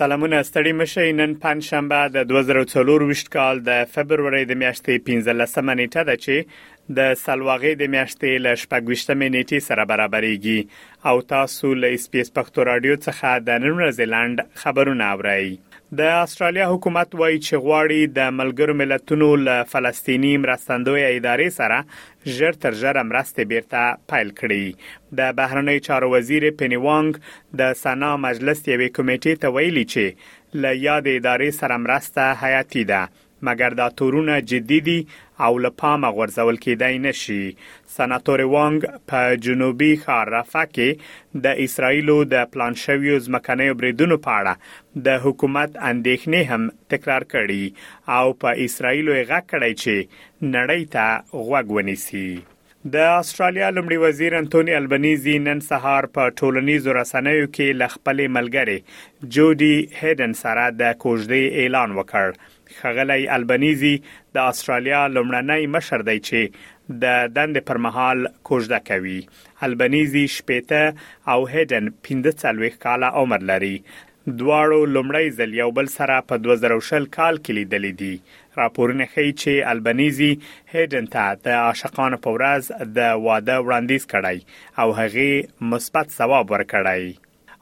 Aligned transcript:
سلامونه 0.00 0.38
ستړي 0.48 0.72
مشه 0.80 1.04
نن 1.20 1.32
پنځشنبه 1.44 2.00
د 2.14 2.18
2024 2.28 3.20
کال 3.34 3.56
د 3.68 3.70
فبرवरी 3.94 4.44
د 4.46 4.52
میاشتې 4.62 4.94
15مه 5.08 5.74
نیټه 5.80 6.02
ده 6.08 6.16
چې 6.24 6.36
د 6.98 6.98
سلواغې 7.24 7.72
د 7.80 7.84
میاشتې 7.94 8.30
ل 8.44 8.46
شپږشتمه 8.62 9.28
نیټه 9.34 9.58
سره 9.68 9.82
برابرېږي 9.92 10.60
او 11.10 11.14
تاسو 11.34 11.66
له 11.82 11.86
اسپیس 11.98 12.28
پښتو 12.38 12.58
رادیو 12.70 12.94
څخه 13.06 13.26
د 13.46 13.48
نن 13.62 13.72
ورځې 13.78 14.06
لاند 14.14 14.38
خبرونه 14.62 15.04
اورئ 15.16 15.46
د 15.98 16.00
استرالیا 16.24 16.66
حکومت 16.72 17.08
وایي 17.20 17.38
چې 17.46 17.54
غواړي 17.64 18.00
د 18.18 18.20
ملګرو 18.40 18.74
ملتونو 18.80 19.28
له 19.46 19.54
فلسطینی 19.72 20.30
مرستندوی 20.42 21.02
ادارې 21.06 21.48
سره 21.60 21.78
ژر 22.36 22.52
تر 22.64 22.72
ژره 22.82 23.02
مرسته 23.10 23.40
بیرته 23.52 23.80
پایل 24.12 24.30
کړي 24.40 24.66
د 25.20 25.32
بهرنی 25.40 25.78
چارو 25.88 26.12
وزیر 26.14 26.44
پنی 26.60 26.78
وانګ 26.84 27.10
د 27.62 27.72
سنا 27.82 28.12
مجلس 28.26 28.58
یوې 28.72 28.88
کمیټې 28.96 29.34
ته 29.42 29.48
ویلي 29.58 29.84
چې 29.92 30.06
له 30.62 30.70
یاد 30.86 31.04
ادارې 31.18 31.50
سره 31.60 31.76
مرسته 31.88 32.22
حیاتی 32.44 32.82
ده 32.92 33.02
مګر 33.48 33.74
دا 33.80 33.84
تورونه 33.98 34.34
جدي 34.50 34.80
دي 34.88 34.96
او 35.46 35.52
له 35.64 35.68
پامه 35.82 36.08
غورځول 36.16 36.58
کېدای 36.64 36.98
نشي 37.06 37.42
سناتور 37.96 38.40
وانګ 38.54 38.86
په 39.12 39.20
جنوبي 39.46 39.90
ښار 40.02 40.32
رفح 40.34 40.66
کې 40.74 41.40
د 41.46 41.62
اسرایلو 41.66 42.16
د 42.34 42.46
پلان 42.52 42.76
شویو 42.84 43.20
ځمکنیو 43.28 43.78
بریدونو 43.82 44.18
په 44.28 44.36
اړه 44.42 45.02
د 45.08 45.20
حکومت 45.26 45.80
اندېښنې 45.90 46.42
هم 46.50 46.68
تکرار 46.94 47.28
کړي 47.34 48.14
او 48.18 48.24
په 48.44 48.56
اسرایلو 48.68 49.16
یې 49.18 49.28
غږ 49.30 49.44
کړی 49.52 49.82
چې 49.82 50.54
نړۍ 50.54 50.90
ته 50.94 51.44
غوږ 51.48 51.76
ونیسي 51.80 52.28
د 52.92 53.08
استرالیا 53.14 53.66
لمړي 53.76 53.96
وزیر 54.06 54.34
انټونی 54.36 54.76
البنيزي 54.76 55.32
نن 55.48 55.58
سهار 55.64 56.06
په 56.18 56.30
ټولنیزو 56.40 56.94
رسنیو 56.98 57.48
کې 57.48 57.76
لخپلې 57.80 58.32
ملګری 58.36 58.78
جوډي 59.34 59.76
هیدن 60.04 60.32
سره 60.44 60.64
د 60.84 60.96
کوژدې 61.04 61.42
اعلان 61.64 61.98
وکړ 61.98 62.40
خغلی 62.82 63.22
البنيزي 63.36 63.92
د 64.34 64.36
استرالیا 64.50 65.02
لمړنۍ 65.16 65.62
مشر 65.74 66.00
دی 66.08 66.18
چې 66.28 66.40
د 67.02 67.34
دند 67.38 67.56
پرمحل 67.68 68.20
کوژده 68.48 68.78
کوي 68.90 69.20
البنيزي 69.66 70.24
شپېته 70.36 70.82
او 71.32 71.38
هیدن 71.54 71.90
15 72.10 72.78
کاله 72.84 73.08
عمر 73.22 73.40
لري 73.52 73.74
دواړو 74.40 74.80
لمړی 74.96 75.26
ځل 75.38 75.54
یو 75.62 75.70
بل 75.78 75.86
سره 75.98 76.16
په 76.30 76.34
2000 76.48 77.08
کال 77.16 77.40
کې 77.44 77.50
لیدل 77.58 77.86
دي 78.02 78.12
راپورونه 78.60 79.04
ښیي 79.12 79.32
چې 79.40 79.52
البنيزي 79.72 80.30
هیډن 80.74 81.06
ته 81.14 81.24
د 81.46 81.58
عاشقانه 81.64 82.22
پورز 82.28 82.70
د 82.98 83.00
واده 83.26 83.56
وړاندیز 83.64 84.04
کړای 84.14 84.38
او 84.84 84.88
هغه 85.02 85.66
مثبت 85.74 86.16
ثواب 86.18 86.56
ورکړای 86.56 87.04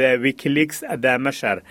د 0.01 0.23
ویکلیکس 0.25 0.81
د 1.05 1.21
مشر 1.27 1.61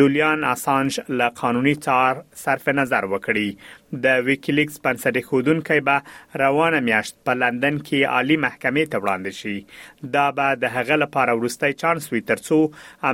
جولیان 0.00 0.44
اسانج 0.50 1.00
له 1.20 1.30
قانوني 1.40 1.74
تار 1.90 2.20
صرف 2.44 2.68
نظر 2.82 3.08
وکړي 3.14 4.00
د 4.08 4.24
ویکلیکس 4.30 4.78
پنځه 4.88 5.26
خودونکو 5.32 5.80
به 5.90 6.44
روانه 6.46 6.84
میاشت 6.90 7.18
په 7.30 7.40
لندن 7.42 7.82
کې 7.88 8.14
عالی 8.16 8.42
محکمې 8.48 8.94
ته 8.94 9.04
وړاندې 9.04 9.38
شي 9.42 10.10
دا 10.18 10.28
به 10.40 10.62
د 10.66 10.76
هغې 10.76 11.02
لپاره 11.06 11.38
ورستۍ 11.40 11.80
چانس 11.84 12.12
وي 12.14 12.26
ترڅو 12.34 12.60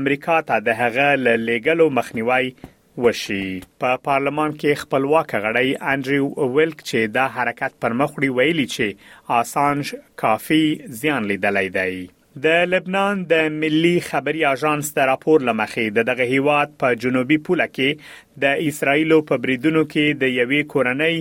امریکا 0.01 0.41
ته 0.51 0.69
د 0.73 0.79
هغې 0.85 1.37
لګلو 1.51 1.89
مخنیوي 2.01 2.51
وشي 3.05 3.45
په 3.61 3.63
پا 3.81 3.91
پارلمان 4.07 4.51
کې 4.61 4.81
خپلواک 4.83 5.29
غړی 5.45 5.69
انډریو 5.93 6.27
ویلک 6.55 6.79
چې 6.89 6.99
دا 7.17 7.27
حرکت 7.37 7.73
پر 7.83 7.93
مخ 7.99 8.11
وړي 8.17 8.31
ویلي 8.39 8.67
چې 8.75 8.87
آسانج 9.41 9.83
کافي 10.23 10.65
زیان 11.01 11.23
لیدلای 11.31 11.69
دی 11.79 11.95
د 12.45 12.49
لبنان 12.75 13.17
د 13.33 13.47
ملي 13.61 13.93
خبري 14.07 14.41
اژانس 14.55 14.89
د 14.97 15.05
راپور 15.11 15.43
لمخې 15.51 15.85
د 15.99 16.05
دغه 16.09 16.25
هیواد 16.33 16.73
په 16.83 16.97
جنوبي 17.05 17.37
پوله 17.49 17.67
کې 17.77 18.35
د 18.43 18.59
اسرایلو 18.71 19.17
په 19.31 19.39
بریدونو 19.47 19.85
کې 19.93 20.19
د 20.23 20.35
یوې 20.35 20.69
کورنۍ 20.73 21.17